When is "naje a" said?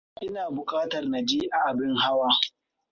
1.09-1.69